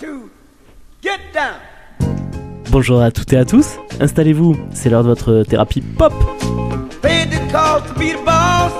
[0.00, 0.30] two,
[1.02, 1.60] get down.
[2.70, 6.14] Bonjour à toutes et à tous, installez-vous, c'est l'heure de votre thérapie pop.
[7.02, 8.72] Paid the cost to be the boss.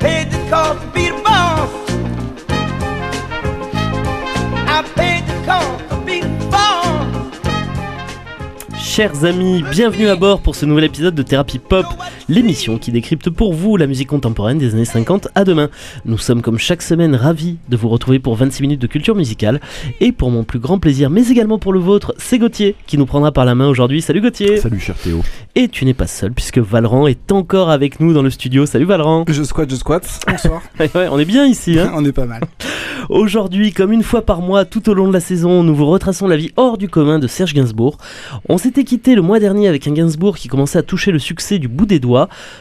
[0.00, 1.70] Paid the cost to be the boss.
[4.66, 7.06] I paid the cost to be the boss.
[8.80, 11.86] Chers amis, bienvenue à bord pour ce nouvel épisode de Thérapie Pop,
[12.28, 15.70] l'émission qui décrypte pour vous la musique contemporaine des années 50 à demain.
[16.04, 19.60] Nous sommes comme chaque semaine ravis de vous retrouver pour 26 minutes de culture musicale
[20.00, 23.06] et pour mon plus grand plaisir, mais également pour le vôtre, c'est Gauthier qui nous
[23.06, 24.02] prendra par la main aujourd'hui.
[24.02, 25.22] Salut Gauthier Salut cher Théo.
[25.54, 28.66] Et tu n'es pas seul puisque Valran est encore avec nous dans le studio.
[28.66, 30.20] Salut Valran Je squatte, je squatte.
[30.26, 30.62] Bonsoir.
[30.94, 32.42] Ouais, on est bien ici hein On est pas mal.
[33.08, 36.26] Aujourd'hui, comme une fois par mois tout au long de la saison, nous vous retraçons
[36.28, 37.98] la vie hors du commun de Serge Gainsbourg.
[38.48, 41.58] On s'était quitté le mois dernier avec un Gainsbourg qui commençait à toucher le succès
[41.58, 42.11] du bout des doigts,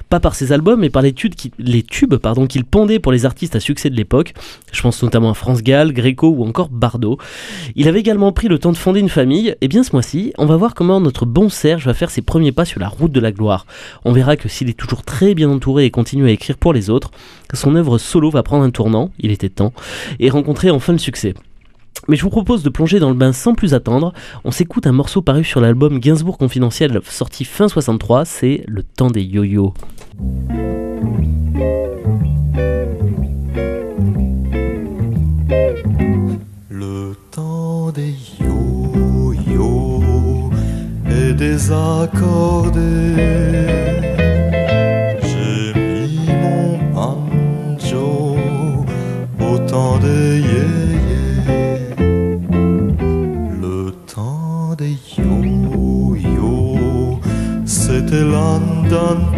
[0.10, 2.16] pas par ses albums, mais par les tubes les tubes
[2.48, 4.34] qu'il pondait pour les artistes à succès de l'époque.
[4.72, 7.18] Je pense notamment à France Gall, Gréco ou encore Bardot.
[7.76, 10.46] Il avait également pris le temps de fonder une famille, et bien ce mois-ci, on
[10.46, 13.20] va voir comment notre bon Serge va faire ses premiers pas sur la route de
[13.20, 13.66] la gloire.
[14.06, 16.90] On verra que s'il est toujours très bien entouré et continue à écrire pour les
[16.90, 17.12] autres,
[17.54, 19.74] son œuvre solo va prendre un tournant, il était temps,
[20.20, 21.34] et rencontrer enfin le succès.
[22.08, 24.14] Mais je vous propose de plonger dans le bain sans plus attendre.
[24.44, 29.10] On s'écoute un morceau paru sur l'album Gainsbourg Confidentiel sorti fin 63, c'est Le temps
[29.10, 29.74] des yo-yo.
[36.70, 40.02] Le temps des yo-yo
[41.10, 42.80] est désaccordé.
[58.92, 59.31] sevdan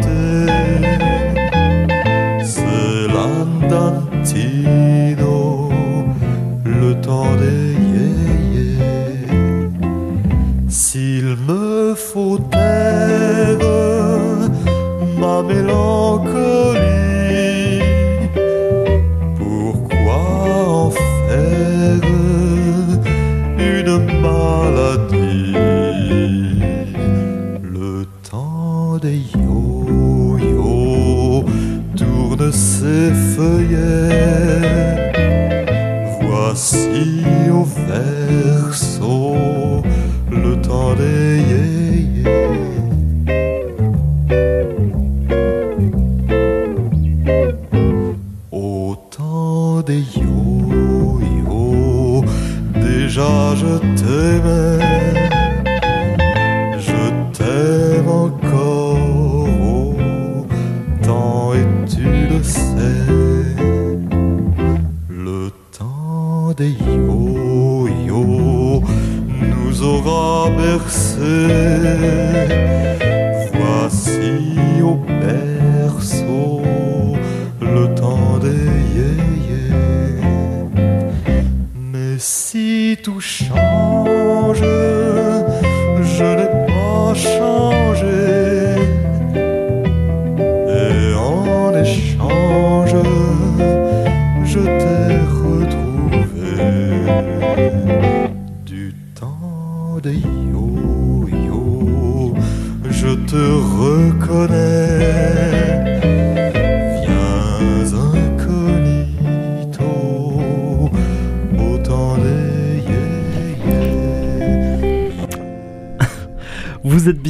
[72.31, 72.72] 子。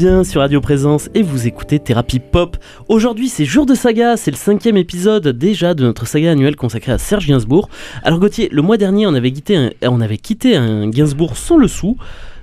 [0.03, 2.57] Bien sur Radio Présence et vous écoutez Thérapie Pop.
[2.89, 6.91] Aujourd'hui c'est jour de saga, c'est le cinquième épisode déjà de notre saga annuelle consacrée
[6.91, 7.69] à Serge Gainsbourg.
[8.03, 11.55] Alors Gauthier, le mois dernier on avait quitté un, on avait quitté un Gainsbourg sans
[11.55, 11.95] le sou.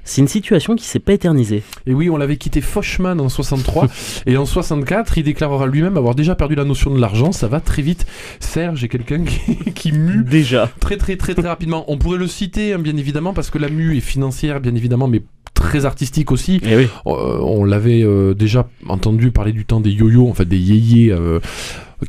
[0.04, 1.62] C'est une situation qui s'est pas éternisée.
[1.86, 3.88] Et oui, on l'avait quitté Fochman en 63
[4.24, 7.30] et en 64, il déclarera lui-même avoir déjà perdu la notion de l'argent.
[7.30, 8.06] Ça va très vite.
[8.40, 10.70] Serge est quelqu'un qui, qui mue Déjà.
[10.80, 11.84] très très très très rapidement.
[11.88, 15.06] On pourrait le citer hein, bien évidemment parce que la mue est financière bien évidemment,
[15.06, 15.20] mais
[15.54, 16.60] très artistique aussi.
[16.64, 16.88] Eh oui.
[17.06, 21.12] Euh, on l'avait euh, déjà entendu parler du temps des yo-yo, en fait des yéyés,
[21.12, 21.38] euh,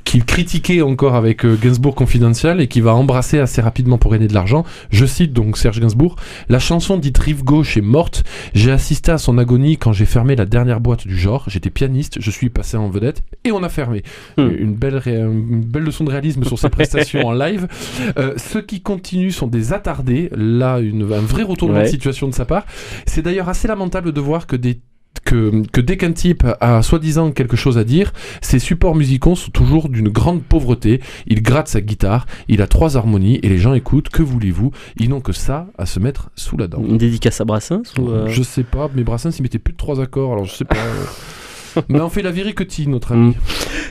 [0.05, 4.29] qu'il critiquait encore avec euh, Gainsbourg Confidential et qui va embrasser assez rapidement pour gagner
[4.29, 4.63] de l'argent.
[4.89, 6.15] Je cite donc Serge Gainsbourg
[6.47, 8.23] La chanson dite Rive Gauche est morte.
[8.53, 11.43] J'ai assisté à son agonie quand j'ai fermé la dernière boîte du genre.
[11.47, 14.03] J'étais pianiste, je suis passé en vedette et on a fermé.
[14.37, 14.49] Hmm.
[14.57, 17.67] Une, belle une belle leçon de réalisme sur ses prestations en live.
[18.17, 20.29] Euh, ceux qui continuent sont des attardés.
[20.35, 21.85] Là, une, un vrai retournement Ouais.
[21.85, 22.65] de situation de sa part.
[23.05, 24.81] C'est d'ailleurs assez lamentable de voir que des
[25.25, 28.11] que, que dès qu'un type a soi-disant quelque chose à dire,
[28.41, 31.01] ses supports musicaux sont toujours d'une grande pauvreté.
[31.27, 34.09] Il gratte sa guitare, il a trois harmonies et les gens écoutent.
[34.09, 34.71] Que voulez-vous?
[34.97, 36.81] Ils n'ont que ça à se mettre sous la dent.
[36.83, 39.77] Une dédicace à Brassens ou, euh, Je sais pas, mais Brassens il mettait plus de
[39.77, 40.75] trois accords, alors je sais pas.
[41.89, 43.29] mais on fait la véricotine, notre ami.
[43.29, 43.35] Mm.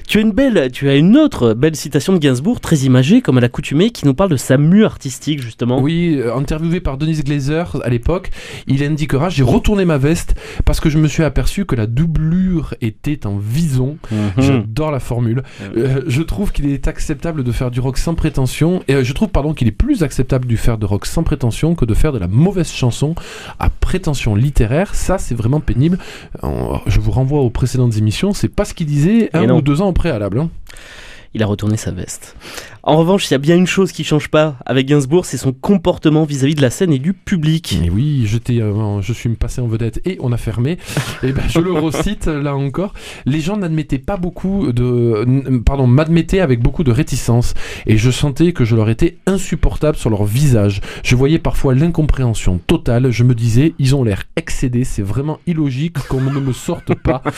[0.06, 3.38] Tu as une belle, tu as une autre belle citation de Gainsbourg, très imagée comme
[3.38, 5.80] à l'accoutumée, qui nous parle de sa mue artistique justement.
[5.80, 8.30] Oui, euh, interviewé par Denise Glazer à l'époque,
[8.66, 10.34] il indiquera J'ai retourné ma veste
[10.64, 13.98] parce que je me suis aperçu que la doublure était en vison.
[14.10, 14.18] Mhm.
[14.38, 15.42] J'adore la formule.
[15.76, 18.82] Euh, je trouve qu'il est acceptable de faire du rock sans prétention.
[18.88, 21.74] Et euh, je trouve, pardon, qu'il est plus acceptable de faire de rock sans prétention
[21.74, 23.14] que de faire de la mauvaise chanson
[23.58, 24.94] à prétention littéraire.
[24.94, 25.98] Ça, c'est vraiment pénible.
[26.86, 28.32] Je vous renvoie aux précédentes émissions.
[28.32, 29.58] C'est pas ce qu'il disait un non.
[29.58, 30.40] ou deux ans au préalable.
[30.40, 30.50] hein.
[31.34, 32.34] Il a retourné sa veste.
[32.82, 35.52] En revanche, il y a bien une chose qui change pas avec Gainsbourg, c'est son
[35.52, 37.78] comportement vis-à-vis de la scène et du public.
[37.84, 40.78] Et oui, j'étais, euh, je suis passé en vedette et on a fermé.
[41.22, 42.94] et ben, je le recite là encore.
[43.26, 47.54] Les gens n'admettaient pas beaucoup de, pardon, m'admettaient avec beaucoup de réticence
[47.86, 50.80] et je sentais que je leur étais insupportable sur leur visage.
[51.04, 53.10] Je voyais parfois l'incompréhension totale.
[53.10, 54.84] Je me disais, ils ont l'air excédés.
[54.84, 57.22] C'est vraiment illogique qu'on ne me sorte pas.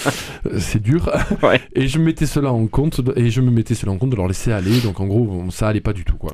[0.46, 1.10] Euh, C'est dur.
[1.42, 1.60] Ouais.
[1.74, 4.16] Et je me mettais cela en compte et je me mettais cela en compte de
[4.16, 4.80] leur laisser aller.
[4.80, 6.32] Donc en gros, ça allait pas du tout quoi.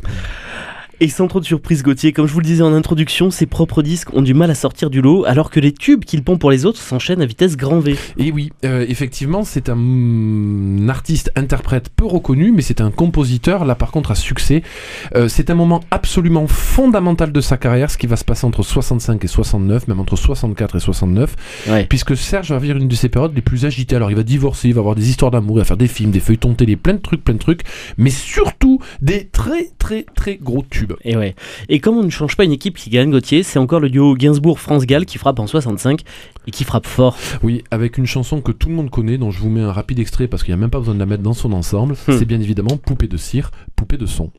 [1.01, 3.83] Et sans trop de surprise, Gauthier, comme je vous le disais en introduction, ses propres
[3.83, 6.51] disques ont du mal à sortir du lot, alors que les tubes qu'il pond pour
[6.51, 7.97] les autres s'enchaînent à vitesse grand V.
[8.19, 13.65] Et oui, euh, effectivement, c'est un mm, artiste interprète peu reconnu, mais c'est un compositeur,
[13.65, 14.63] là par contre à succès.
[15.15, 18.65] Euh, c'est un moment absolument fondamental de sa carrière, ce qui va se passer entre
[18.65, 21.37] 65 et 69, même entre 64 et 69,
[21.69, 21.85] Ouais.
[21.89, 23.95] puisque Serge va vivre une de ses périodes les plus agitées.
[23.95, 26.11] Alors il va divorcer, il va avoir des histoires d'amour, il va faire des films,
[26.11, 27.63] des feuilletons télé, plein de trucs, plein de trucs,
[27.99, 30.88] mais surtout des très très très gros tubes.
[31.03, 31.35] Et ouais.
[31.69, 34.15] Et comme on ne change pas une équipe qui gagne Gauthier, c'est encore le duo
[34.15, 36.01] Gainsbourg-France Gall qui frappe en 65
[36.47, 37.17] et qui frappe fort.
[37.43, 39.99] Oui, avec une chanson que tout le monde connaît, dont je vous mets un rapide
[39.99, 41.95] extrait parce qu'il n'y a même pas besoin de la mettre dans son ensemble.
[42.07, 42.19] Hmm.
[42.19, 44.31] C'est bien évidemment Poupée de cire, Poupée de son.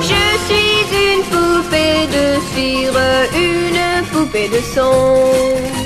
[0.00, 2.98] Je suis une poupée de cire,
[3.34, 5.84] une poupée de son.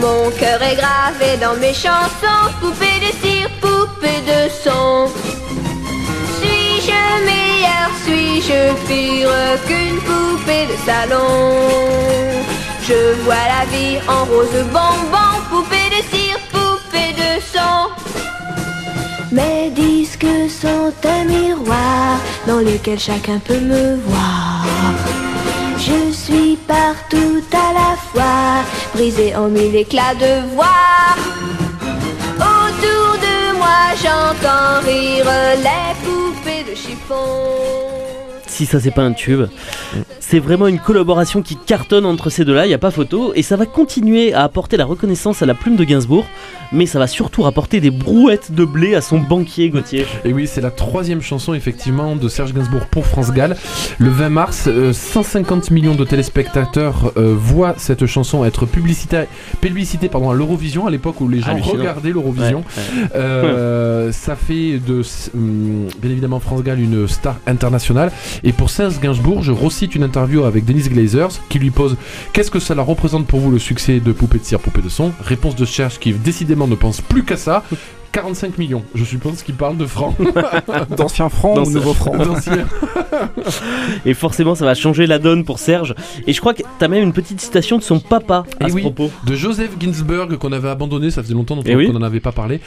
[0.00, 3.11] Mon cœur est gravé dans mes chansons, poupée de
[4.02, 5.08] de son.
[6.38, 9.30] Suis-je meilleur, suis-je pire
[9.66, 11.54] qu'une poupée de salon?
[12.82, 17.90] Je vois la vie en rose bonbon, poupée de cire, poupée de son.
[19.30, 20.26] Mes disques
[20.60, 24.64] sont un miroir dans lequel chacun peut me voir.
[25.78, 28.64] Je suis partout à la fois,
[28.94, 31.12] brisé en mille éclats de voix.
[34.02, 35.26] J'entends rire
[35.58, 37.71] les poupées de chiffon.
[38.62, 39.46] Si ça c'est pas un tube,
[40.20, 43.42] c'est vraiment une collaboration qui cartonne entre ces deux-là, il n'y a pas photo, et
[43.42, 46.26] ça va continuer à apporter la reconnaissance à la plume de Gainsbourg,
[46.70, 50.06] mais ça va surtout rapporter des brouettes de blé à son banquier Gauthier.
[50.24, 53.56] Et oui, c'est la troisième chanson effectivement de Serge Gainsbourg pour France Gall.
[53.98, 59.24] Le 20 mars, euh, 150 millions de téléspectateurs euh, voient cette chanson être publicité,
[59.60, 61.78] publicité pardon, à l'Eurovision à l'époque où les gens Hallucinant.
[61.80, 62.58] regardaient l'Eurovision.
[62.58, 63.08] Ouais, ouais.
[63.16, 65.02] Euh, ça fait de
[65.34, 68.10] hum, bien évidemment France Gall une star internationale.
[68.44, 71.96] Et pour Serge Gainsbourg, je recite une interview avec Denise Glazers qui lui pose
[72.32, 74.88] Qu'est-ce que ça la représente pour vous le succès de Poupée de cire, Poupée de
[74.88, 75.12] son?
[75.24, 77.62] Réponse de Serge qui décidément ne pense plus qu'à ça.
[78.12, 80.14] 45 millions, je suppose qu'il parle de francs.
[80.96, 82.66] D'anciens francs Dans ou nouveaux francs D'anciens.
[84.04, 85.94] Et forcément ça va changer la donne pour Serge,
[86.26, 88.74] et je crois que t'as même une petite citation de son papa à Eh ce
[88.74, 88.82] oui.
[88.82, 89.10] propos.
[89.26, 91.86] de Joseph Ginsberg qu'on avait abandonné, ça faisait longtemps Eh on- oui.
[91.86, 92.60] qu'on n'en avait pas parlé.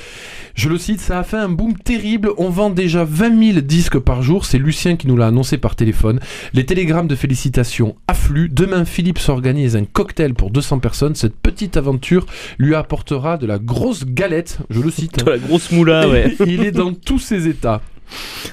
[0.55, 3.99] Je le cite, ça a fait un boom terrible, on vend déjà 20 000 disques
[3.99, 6.19] par jour, c'est Lucien qui nous l'a annoncé par téléphone.
[6.53, 11.75] Les télégrammes de félicitations affluent, demain Philippe s'organise un cocktail pour 200 personnes, cette petite
[11.75, 12.25] aventure
[12.57, 15.05] lui apportera de la grosse galette, je le cite.
[15.25, 16.35] De la grosse moula, ouais.
[16.47, 17.81] Il est dans tous ses états.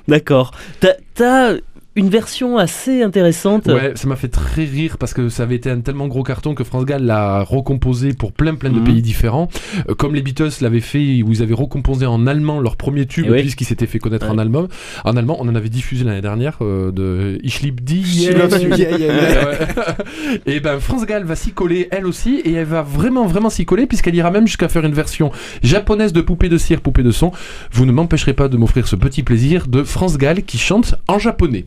[0.08, 0.50] D'accord.
[0.80, 1.52] T'as- T'as
[1.94, 3.66] une version assez intéressante.
[3.66, 6.54] Ouais, ça m'a fait très rire parce que ça avait été un tellement gros carton
[6.54, 8.84] que France Gall l'a recomposé pour plein plein de Mhm.
[8.84, 9.48] pays différents.
[9.90, 13.26] Euh, comme les Beatles l'avaient fait, où ils avaient recomposé en allemand leur premier tube,
[13.28, 13.40] Eh oui.
[13.42, 14.32] puisqu'il s'était fait connaître Ouais.
[14.32, 14.68] en allemand.
[15.04, 17.80] En allemand, on en avait diffusé l'année dernière euh, de Ich lieb.
[17.90, 19.58] Ouais.
[20.46, 23.64] et ben France Gall va s'y coller elle aussi et elle va vraiment vraiment s'y
[23.64, 25.30] coller puisqu'elle ira même jusqu'à faire une version
[25.62, 27.32] japonaise de poupée de cire, poupée de son.
[27.72, 31.18] Vous ne m'empêcherez pas de m'offrir ce petit plaisir de France Gall qui chante en
[31.18, 31.66] japonais.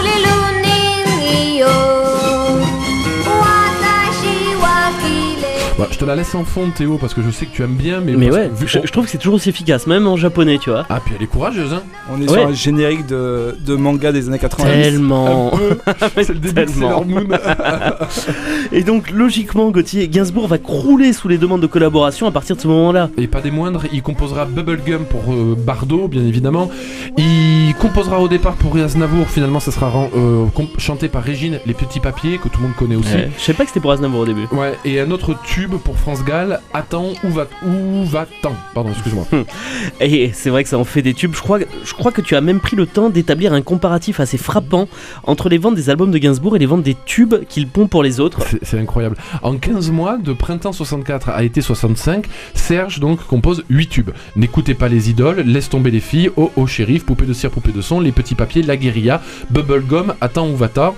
[5.97, 8.13] te la laisse en fond, Théo, parce que je sais que tu aimes bien, mais,
[8.13, 10.57] Mais ouais, que vu je, je trouve que c'est toujours aussi efficace, même en japonais,
[10.57, 10.85] tu vois.
[10.89, 11.83] Ah, puis elle est courageuse, hein.
[12.11, 12.39] On est Ouais.
[12.39, 14.71] sur un générique de, de manga des années 90.
[14.71, 15.51] Tellement.
[16.15, 17.27] C'est le début de Moon.
[18.71, 22.61] Et donc, logiquement, Gauthier, Gainsbourg va crouler sous les demandes de collaboration à partir de
[22.61, 23.09] ce moment-là.
[23.17, 26.69] Et pas des moindres, il composera Bubblegum pour euh, Bardot, bien évidemment.
[27.17, 27.40] Il
[27.73, 30.45] composera au départ pour Aznavour, finalement ça sera euh,
[30.77, 33.13] chanté par Régine, Les Petits Papiers, que tout le monde connaît aussi.
[33.13, 33.29] Ouais.
[33.37, 34.47] Je sais pas que c'était pour Aznavour au début.
[34.51, 39.25] Ouais, et un autre tube pour France Gall, Attends, où va où va-t'en Pardon, excuse-moi.
[39.99, 41.33] Et c'est vrai que ça en fait des tubes.
[41.35, 44.37] Je crois, je crois que tu as même pris le temps d'établir un comparatif assez
[44.37, 44.87] frappant
[45.23, 48.03] entre les ventes des albums de Gainsbourg et les ventes des tubes qu'il pond pour
[48.03, 48.41] les autres.
[48.47, 49.17] C'est- C'est incroyable.
[49.41, 54.11] En 15 mois, de printemps 64 à été 65, Serge donc compose 8 tubes.
[54.35, 57.60] N'écoutez pas les idoles, laisse tomber les filles, oh oh shérif, poupée de cire, poupée
[57.69, 60.95] de son, les petits papiers, la guérilla, bubblegum, attends où va-t'en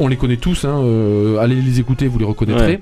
[0.00, 2.80] on les connaît tous, hein, euh, allez les écouter, vous les reconnaîtrez.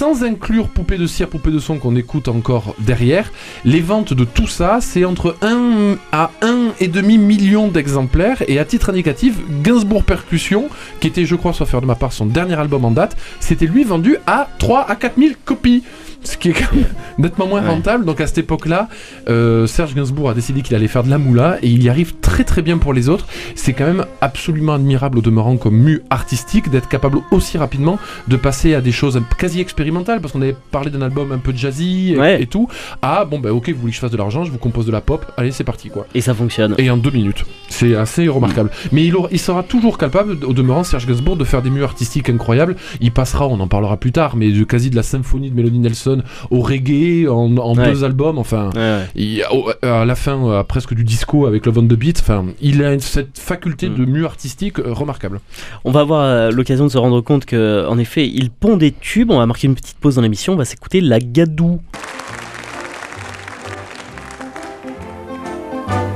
[0.00, 3.30] Sans inclure Poupée de cire, Poupée de son qu'on écoute encore derrière,
[3.66, 8.42] les ventes de tout ça, c'est entre 1 à 1,5 million d'exemplaires.
[8.48, 12.14] Et à titre indicatif, Gainsbourg Percussion, qui était, je crois, sauf faire de ma part,
[12.14, 15.82] son dernier album en date, c'était lui vendu à 3 à 4 000 copies.
[16.22, 16.84] Ce qui est quand même
[17.18, 17.68] nettement moins Ouais.
[17.68, 18.04] rentable.
[18.04, 18.88] Donc à cette époque-là,
[19.30, 22.14] euh, Serge Gainsbourg a décidé qu'il allait faire de la moula et il y arrive
[22.20, 23.26] très très bien pour les autres.
[23.54, 28.36] C'est quand même absolument admirable au demeurant comme mu artistique d'être capable aussi rapidement de
[28.36, 32.12] passer à des choses quasi expérimentales parce qu'on avait parlé d'un album un peu jazzy
[32.14, 32.42] et, Ouais.
[32.42, 32.68] et tout.
[33.02, 34.92] Ah bon bah ok vous voulez que je fasse de l'argent, je vous compose de
[34.92, 36.06] la pop, allez c'est parti quoi.
[36.14, 36.74] Et ça fonctionne.
[36.78, 37.44] Et en deux minutes.
[37.68, 38.70] C'est assez remarquable.
[38.92, 41.84] Mais il, aura- il sera toujours capable, au demeurant, Serge Gainsbourg, de faire des murs
[41.86, 42.76] artistiques incroyables.
[43.00, 45.78] Il passera, on en parlera plus tard, mais de quasi de la symphonie de Melody
[45.78, 47.90] Nelson au reggae en, en Ouais.
[47.92, 48.38] deux albums.
[48.38, 49.44] Enfin, Ouais, il-
[49.82, 52.18] à la fin, euh, presque du disco avec Love on the Beat.
[52.20, 53.94] Enfin, il a cette faculté Mm.
[53.96, 55.40] de mur artistique euh, remarquable.
[55.84, 58.92] On va avoir euh, l'occasion de se rendre compte que, en effet, il pond des
[58.92, 59.30] tubes.
[59.30, 60.52] On va marquer une petite pause dans l'émission.
[60.54, 61.80] On va s'écouter la Gadou.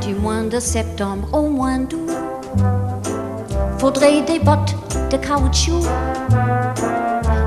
[0.02, 2.11] Du mois de septembre au mois d'août,
[3.78, 4.76] faudrait des bottes
[5.11, 5.83] de caoutchouc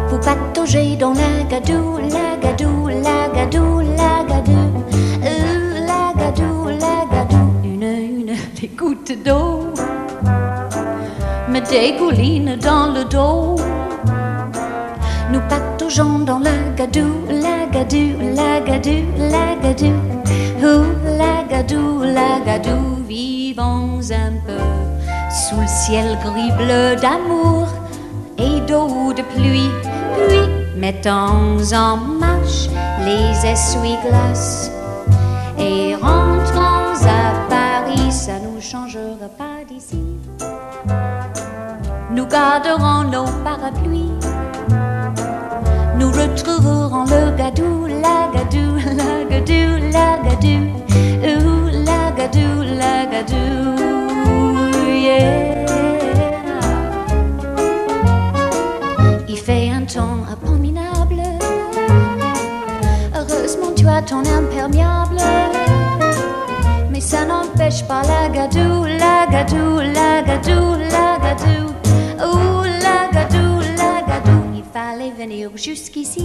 [0.09, 4.83] pour patauger dans la gadou, la gadou, la gadou, la gadou,
[5.23, 7.53] Euh, la gadou, la gadou.
[7.63, 9.73] Une une, les gouttes d'eau
[11.49, 13.55] me dégoulinent dans le dos.
[15.31, 19.93] Nous pataugeons dans la gadou, la gadou, la gadou, la gadou.
[20.61, 24.59] Ouh, la gadou, la gadou, vivons un peu
[25.31, 27.69] sous le ciel gris bleu d'amour
[28.37, 29.71] et d'eau de pluie.
[30.27, 30.39] Puis
[30.75, 32.67] mettons en marche
[33.05, 34.69] les essuie-glaces
[35.57, 40.03] et rentrons à Paris, ça nous changera pas d'ici.
[42.11, 44.26] Nous garderons nos parapluies.
[45.99, 50.61] Nous retrouverons le gadou, la gadou, la gadou, la gadou,
[51.23, 53.75] ouh, la gadou, la gadou,
[54.89, 55.65] yeah.
[59.27, 61.21] Il fait un temps abominable.
[63.15, 65.17] Heureusement, tu as ton imperméable.
[66.91, 70.96] Mais ça n'empêche pas la gadou, la gadou, la gadou, la gadou.
[75.17, 76.23] Venir jusqu'ici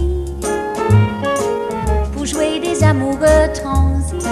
[2.13, 4.27] pour jouer des amoureux transis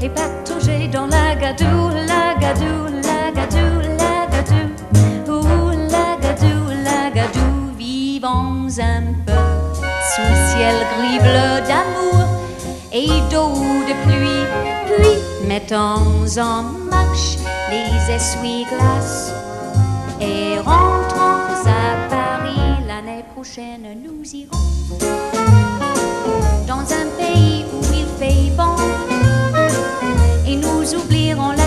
[0.00, 4.66] et patauger dans la gadou, la gadou, la gadou, la gadou.
[5.30, 7.76] Ouh, la gadou, la gadou.
[7.76, 9.44] Vivons un peu
[10.14, 12.26] sous ciel gris bleu d'amour
[12.92, 13.52] et d'eau
[13.88, 14.46] de pluie.
[14.86, 17.36] Puis mettons en marche
[17.70, 19.34] les essuie-glaces
[23.36, 23.86] prochaine.
[24.02, 24.98] Nous irons
[26.66, 28.76] dans un pays où il fait bon
[30.46, 31.65] et nous oublierons la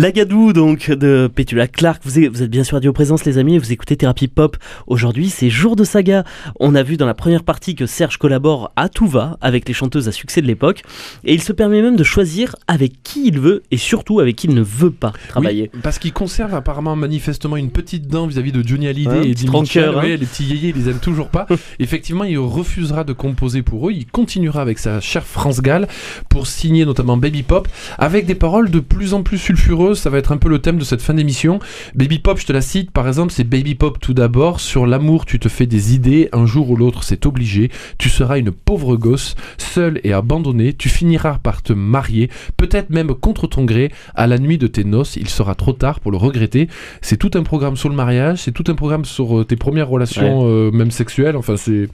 [0.00, 3.56] Lagadou donc de Petula Clark, vous êtes, vous êtes bien sûr Radio Présence les amis
[3.56, 4.56] et vous écoutez Thérapie Pop.
[4.86, 6.24] Aujourd'hui c'est jour de saga.
[6.58, 9.74] On a vu dans la première partie que Serge collabore à tout va avec les
[9.74, 10.84] chanteuses à succès de l'époque
[11.24, 14.46] et il se permet même de choisir avec qui il veut et surtout avec qui
[14.46, 15.70] il ne veut pas travailler.
[15.74, 19.60] Oui, parce qu'il conserve apparemment manifestement une petite dent vis-à-vis de Johnny Hallyday et Jimmy
[19.60, 19.90] Mitchell.
[19.90, 19.98] hein.
[20.00, 21.46] Ouais, les petits yéyés, ils les aiment toujours pas.
[21.78, 23.92] Effectivement, il refusera de composer pour eux.
[23.92, 25.88] Il continuera avec sa chère France Gall
[26.30, 29.89] pour signer notamment Baby Pop avec des paroles de plus en plus sulfureuses.
[29.94, 31.58] Ça va être un peu le thème de cette fin d'émission.
[31.94, 34.60] Baby Pop, je te la cite, par exemple, c'est Baby Pop tout d'abord.
[34.60, 36.28] Sur l'amour, tu te fais des idées.
[36.32, 37.70] Un jour ou l'autre, c'est obligé.
[37.98, 40.74] Tu seras une pauvre gosse, seule et abandonnée.
[40.74, 43.90] Tu finiras par te marier, peut-être même contre ton gré.
[44.14, 46.68] À la nuit de tes noces, il sera trop tard pour le regretter.
[47.00, 49.88] C'est tout un programme sur le mariage, c'est tout un programme sur euh, tes premières
[49.88, 51.36] relations, euh, même sexuelles.
[51.36, 51.88] Enfin, c'est c'est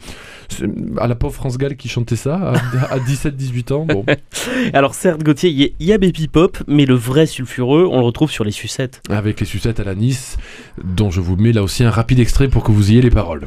[0.98, 3.84] à la pauvre France Gall qui chantait ça à, à 17-18 ans.
[3.86, 4.04] Bon,
[4.72, 8.04] Alors certes Gauthier, il y y a Baby Pop mais le vrai sulfureux on le
[8.06, 9.02] retrouve sur les sucettes.
[9.10, 10.36] avec les sucettes à la Nice,
[10.82, 13.46] dont je vous mets là aussi un rapide extrait pour que vous ayez les paroles.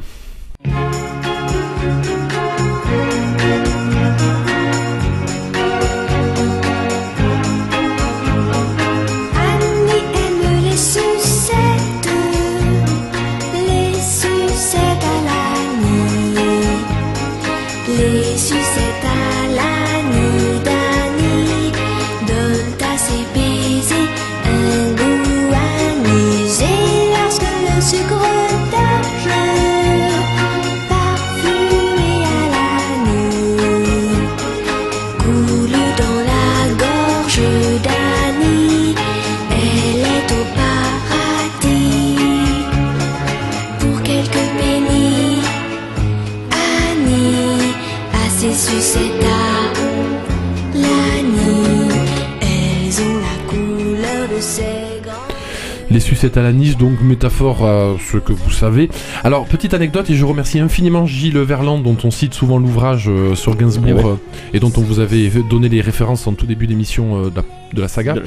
[55.92, 58.90] Les sucettes à la Nice, donc métaphore à ce que vous savez.
[59.24, 63.34] Alors, petite anecdote, et je remercie infiniment Gilles Verland, dont on cite souvent l'ouvrage euh,
[63.34, 64.06] sur Gainsbourg, ouais.
[64.06, 64.16] euh,
[64.54, 67.44] et dont on vous avait donné les références en tout début d'émission euh, de, la,
[67.74, 68.14] de la saga.
[68.14, 68.24] De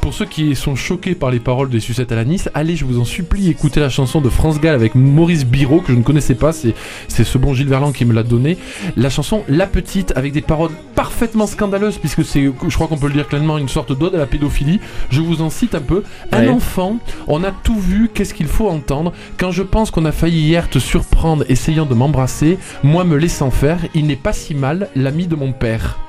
[0.00, 2.86] Pour ceux qui sont choqués par les paroles des sucettes à la Nice, allez, je
[2.86, 6.02] vous en supplie, écoutez la chanson de France Gall avec Maurice Biro, que je ne
[6.02, 6.74] connaissais pas, c'est
[7.08, 8.56] ce bon Gilles Verland qui me l'a donné.
[8.96, 13.08] La chanson La Petite, avec des paroles parfaitement scandaleuses, puisque c'est, je crois qu'on peut
[13.08, 14.80] le dire clairement, une sorte d'ode à la pédophilie.
[15.10, 16.02] Je vous en cite un peu.
[16.32, 16.93] Un Ouais.
[17.26, 20.68] On a tout vu, qu'est-ce qu'il faut entendre Quand je pense qu'on a failli hier
[20.68, 25.26] te surprendre essayant de m'embrasser, moi me laissant faire, il n'est pas si mal, l'ami
[25.26, 26.03] de mon père.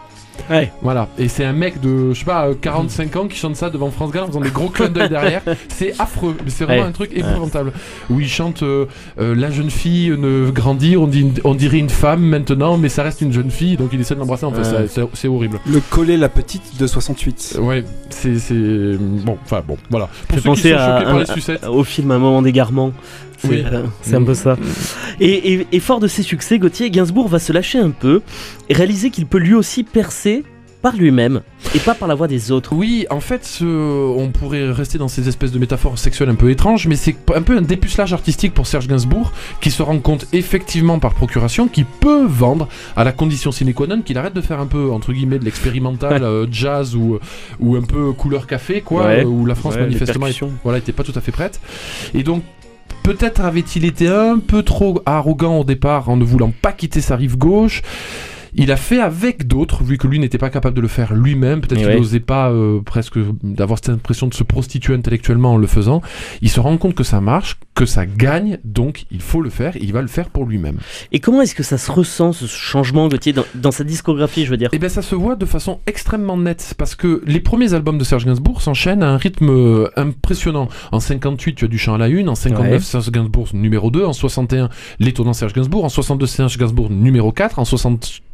[0.50, 0.72] Ouais.
[0.82, 3.70] Voilà, et c'est un mec de, je sais pas, euh, 45 ans qui chante ça
[3.70, 5.42] devant France Gall en faisant des gros clins d'œil derrière.
[5.70, 6.88] C'est affreux, mais c'est vraiment Ouais.
[6.88, 7.72] un truc épouvantable.
[8.10, 8.86] Où il chante euh,
[9.20, 13.04] euh, La jeune fille ne grandit, on, dit, on dirait une femme maintenant, mais ça
[13.04, 14.46] reste une jeune fille, donc il essaie de l'embrasser.
[14.46, 14.88] En fait, Ouais.
[15.14, 15.60] c'est- horrible.
[15.66, 17.58] Le collet la petite de 68.
[17.62, 18.38] Ouais, c'est.
[18.38, 20.08] c'est- Bon, enfin bon, voilà.
[20.28, 21.66] Pour ceux qui sont à choqués par un- les sucettes.
[21.66, 22.92] Au film Un moment d'égarement.
[23.46, 23.64] C'est Oui.
[23.66, 24.58] euh, c'est un peu ça.
[25.20, 28.22] Et, et- et fort de ses succès, Gauthier Gainsbourg va se lâcher un peu
[28.70, 30.44] et réaliser qu'il peut lui aussi percer
[30.82, 31.42] par lui-même
[31.74, 32.74] et pas par la voix des autres.
[32.76, 36.52] Oui, en fait, ce- on pourrait rester dans ces espèces de métaphores sexuelles un peu
[36.52, 39.32] étranges, mais c'est un peu un dépucelage artistique pour Serge Gainsbourg,
[39.62, 43.88] qui se rend compte effectivement par procuration qu'il peut vendre à la condition sine qua
[43.88, 47.18] non qu'il arrête de faire un peu, entre guillemets, de l'expérimental euh, jazz ou,
[47.60, 49.22] ou un peu couleur café, quoi, Ouais.
[49.24, 50.28] euh, où la France Ouais, manifestement
[50.64, 51.60] voilà, était pas tout à fait prête.
[52.14, 52.44] Et donc,
[53.04, 57.16] peut-être avait-il été un peu trop arrogant au départ en ne voulant pas quitter sa
[57.16, 57.82] rive gauche.
[58.58, 61.62] Il a fait avec d'autres, vu que lui n'était pas capable de le faire lui-même.
[61.62, 61.98] Peut-être qu'il ouais.
[61.98, 66.02] n'osait pas euh, presque d'avoir cette impression de se prostituer intellectuellement en le faisant.
[66.42, 69.76] Il se rend compte que ça marche, que ça gagne, donc il faut le faire.
[69.76, 70.78] Et il va le faire pour lui-même.
[71.12, 74.52] Et comment est-ce que ça se ressent ce changement, Gauthier, dans, dans sa discographie, je
[74.52, 74.70] veux dire?
[74.72, 78.04] Et bien ça se voit de façon extrêmement nette parce que les premiers albums de
[78.04, 80.70] Serge Gainsbourg s'enchaînent à un rythme euh, impressionnant.
[80.92, 82.80] En 58, tu as du chant à la une, en 59, Ouais.
[82.80, 87.60] Serge Gainsbourg numéro 2, en 61, l'étonnant Serge Gainsbourg, en 62, Serge Gainsbourg numéro 4,
[87.60, 88.25] en 63,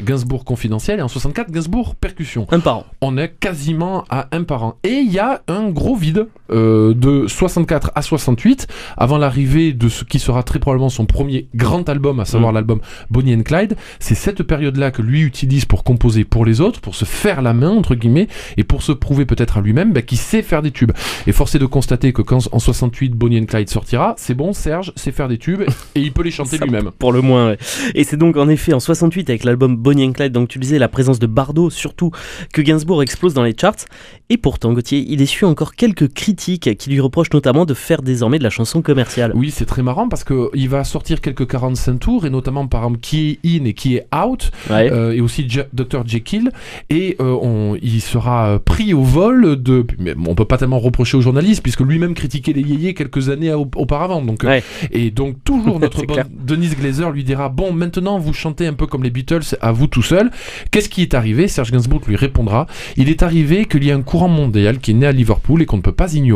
[0.00, 2.46] Gainsbourg confidentiel et en 64, Gainsbourg percussion.
[2.50, 2.86] Un par an.
[3.00, 4.78] On est quasiment à un par an.
[4.82, 9.88] Et il y a un gros vide euh, de 64 à 68 avant l'arrivée de
[9.88, 12.54] ce qui sera très probablement son premier grand album, à savoir Mm.
[12.54, 13.76] l'album Bonnie and Clyde.
[13.98, 17.54] C'est cette période-là que lui utilise pour composer pour les autres, pour se faire la
[17.54, 20.70] main, entre guillemets, et pour se prouver peut-être à lui-même bah, qu'il sait faire des
[20.70, 20.92] tubes.
[21.26, 24.52] Et force est de constater que quand en 68 Bonnie and Clyde sortira, c'est bon,
[24.52, 25.62] Serge sait faire des tubes
[25.94, 26.90] et il peut les chanter lui-même.
[26.98, 27.58] Pour le moins, ouais.
[27.94, 30.78] Et c'est donc en effet en 68 avec l'album Bonnie and Clyde, donc tu disais
[30.78, 32.10] la présence de Bardot surtout,
[32.52, 33.86] que Gainsbourg explose dans les charts.
[34.28, 38.02] Et pourtant, Gauthier, il essuie encore quelques critiques critiques qui lui reprochent notamment de faire
[38.02, 39.32] désormais de la chanson commerciale.
[39.34, 42.82] Oui, c'est très marrant parce que il va sortir quelques 45 tours et notamment par
[42.82, 44.90] exemple qui est in et qui est out Ouais.
[44.92, 46.50] euh, et aussi Ja- Dr Jekyll
[46.90, 50.78] et euh, on, il sera euh, pris au vol de mais on peut pas tellement
[50.80, 54.62] reprocher aux journalistes puisque lui-même critiquait les yéyés quelques années au- auparavant donc Ouais.
[54.90, 56.24] et donc toujours notre bonne.
[56.44, 59.86] Denise Glazer lui dira bon maintenant vous chantez un peu comme les Beatles à vous
[59.86, 60.30] tout seul
[60.70, 61.46] qu'est-ce qui est arrivé?
[61.48, 64.94] Serge Gainsbourg lui répondra il est arrivé qu'il y a un courant mondial qui est
[64.94, 66.31] né à Liverpool et qu'on ne peut pas ignorer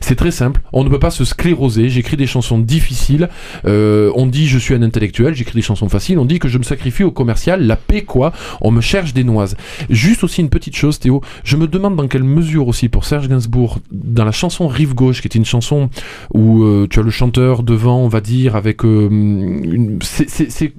[0.00, 0.60] c'est très simple.
[0.72, 1.88] On ne peut pas se scléroser.
[1.88, 3.28] J'écris des chansons difficiles.
[3.66, 6.58] Euh, on dit je suis un intellectuel, j'écris des chansons faciles, on dit que je
[6.58, 9.56] me sacrifie au commercial, la paix quoi, on me cherche des noises.
[9.90, 13.28] Juste aussi une petite chose Théo, je me demande dans quelle mesure aussi pour Serge
[13.28, 15.90] Gainsbourg, dans la chanson Rive Gauche, qui est une chanson
[16.32, 20.72] où euh, tu as le chanteur devant, on va dire, avec euh, c'est-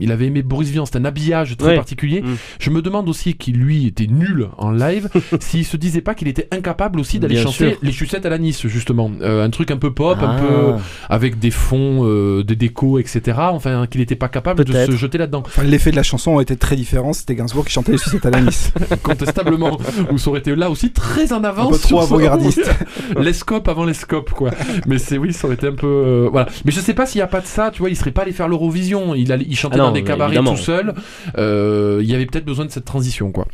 [0.00, 1.76] Il avait aimé Boris Vian, c'est un habillage très Ouais.
[1.76, 2.22] particulier.
[2.22, 2.36] Mm.
[2.58, 5.08] Je me demande aussi qu'il lui était nul en live,
[5.40, 7.78] s'il se disait pas qu'il était incapable aussi d'aller chanter sûr.
[7.82, 10.40] les sucettes à la Nice justement, Euh, un truc un peu pop, un Ah.
[10.40, 10.72] peu
[11.08, 13.38] avec des fonds, euh, des décos, etc.
[13.38, 15.42] Enfin, qu'il n'était pas capable de se jeter là-dedans.
[15.46, 17.12] Enfin, L'effet de la chanson était très différent.
[17.12, 18.72] C'était Gainsbourg qui chantait les sucettes à la Nice.
[19.02, 19.78] Contestablement.
[20.12, 21.72] Ou ça aurait été là aussi très en Un avance.
[21.72, 22.70] peu trop avant-gardiste.
[23.20, 24.50] les scopes avant les scopes, quoi.
[24.86, 25.86] Mais c'est oui, ça aurait été un peu.
[25.86, 26.48] euh, voilà.
[26.64, 28.22] Mais je sais pas s'il n'y a pas de ça, tu vois, il serait pas
[28.22, 29.14] allé faire l'Eurovision.
[29.14, 30.54] Il, allait- il chantait Ah non, des cabarets évidemment.
[30.54, 30.94] tout seul.
[31.38, 33.46] Euh, il y avait peut-être besoin de cette transition, quoi.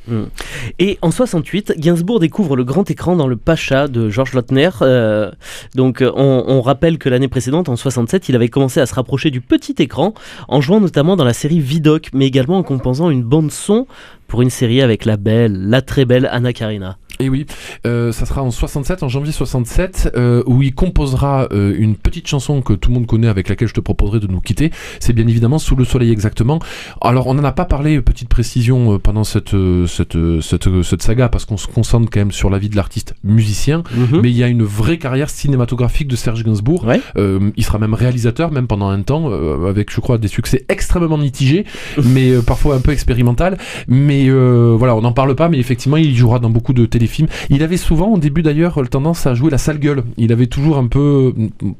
[0.78, 4.70] Et en 68, Gainsbourg découvre le grand écran dans le Pacha de Georges Lautner.
[4.82, 5.30] Euh,
[5.74, 9.30] donc on, on rappelle que l'année précédente, en 67, il avait commencé à se rapprocher
[9.30, 10.14] du petit écran
[10.48, 13.86] en jouant notamment dans la série Vidoc, mais également en composant une bande son
[14.28, 16.96] pour une série avec la belle, la très belle Anna Karina.
[17.20, 17.46] Et oui,
[17.86, 22.26] euh, ça sera en 67, en janvier 67, euh, où il composera euh, une petite
[22.26, 24.70] chanson que tout le monde connaît, avec laquelle je te proposerai de nous quitter.
[24.98, 26.58] C'est bien évidemment Sous le soleil exactement.
[27.00, 30.82] Alors, on n'en a pas parlé, petite précision, euh, pendant cette, euh, cette, euh, cette,
[30.82, 33.82] cette saga, parce qu'on se concentre quand même sur la vie de l'artiste musicien.
[33.94, 34.20] Mhm.
[34.22, 36.84] Mais il y a une vraie carrière cinématographique de Serge Gainsbourg.
[36.84, 37.00] Ouais.
[37.16, 40.64] Euh, il sera même réalisateur, même pendant un temps, euh, avec, je crois, des succès
[40.68, 41.64] extrêmement mitigés,
[42.02, 43.58] mais euh, parfois un peu expérimental.
[43.88, 47.09] Mais euh, voilà, on n'en parle pas, mais effectivement, il jouera dans beaucoup de téléfilms.
[47.50, 50.02] Il avait souvent, au début d'ailleurs, tendance à jouer la sale gueule.
[50.16, 51.32] Il avait toujours un peu,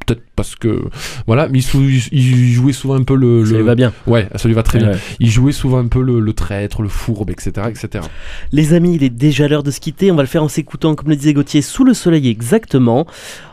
[0.06, 0.84] peut-être parce que,
[1.26, 3.44] voilà, mais il, sou- il jouait souvent un peu le.
[3.44, 3.92] Ça le- lui va bien.
[4.06, 4.92] Ouais, ça lui va très bien.
[4.92, 4.98] Ouais.
[5.18, 8.04] Il jouait souvent un peu le, le traître, le fourbe, etc., etc.
[8.52, 10.10] Les amis, il est déjà l'heure de se quitter.
[10.10, 13.06] On va le faire en s'écoutant, comme le disait Gauthier, sous le soleil exactement.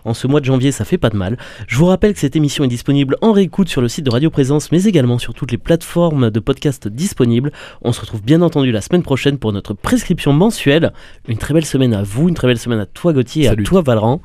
[0.06, 1.38] En ce mois de janvier, ça fait pas de mal.
[1.68, 4.30] Je vous rappelle que cette émission est disponible en réécoute sur le site de Radio
[4.30, 7.52] Présence, mais également sur toutes les plateformes de podcast disponibles.
[7.82, 10.94] On se retrouve bien entendu la semaine prochaine pour notre prescription mensuelle.
[11.28, 13.52] Une très belle semaine à vous, une très belle semaine à toi Gauthier et à
[13.52, 13.64] Salut.
[13.64, 14.22] toi Valran.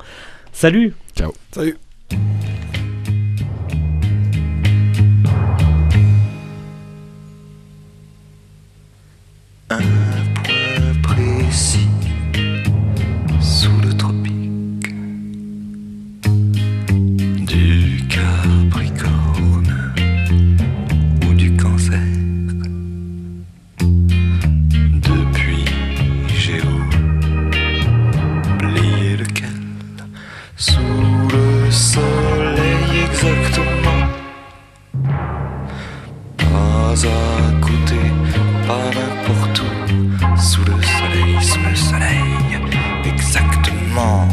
[0.51, 0.93] Salut
[1.51, 1.77] Salut.
[9.69, 9.79] Un
[30.63, 30.79] sous
[31.33, 34.03] le soleil exactement.
[36.37, 37.99] Pas à côté,
[38.67, 42.59] pas n'importe où, sous le soleil, sous le soleil,
[43.03, 44.25] exactement,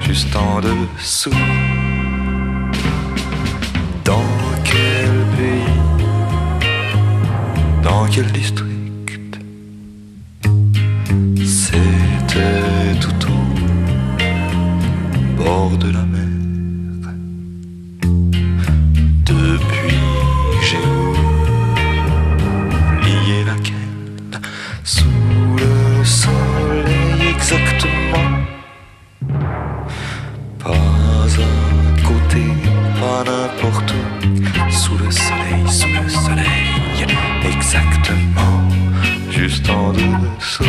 [0.00, 1.30] juste en dessous.
[4.04, 4.30] Dans
[4.62, 5.80] quel pays,
[7.82, 8.63] dans quel district,
[33.24, 37.06] n'importe où Sous le soleil, sous le soleil
[37.44, 38.68] Exactement.
[39.30, 40.64] Juste en dessous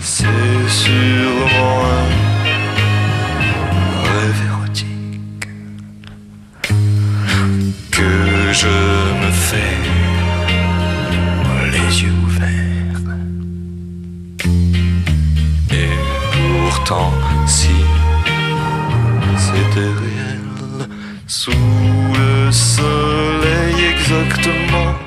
[0.00, 2.08] C'est sûrement un
[4.02, 5.48] rêve érotique
[7.90, 9.76] que je me fais
[11.72, 13.02] les yeux ouverts.
[15.70, 15.94] Et
[16.32, 17.12] pourtant,
[17.46, 17.76] si
[19.36, 20.88] c'était réel,
[21.26, 25.03] sous le soleil exactement.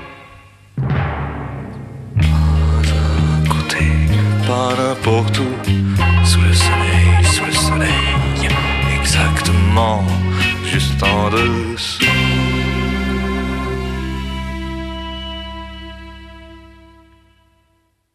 [9.78, 10.04] Exactement,
[10.66, 12.17] juste en dessous.